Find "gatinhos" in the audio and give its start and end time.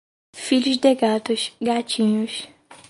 1.61-2.47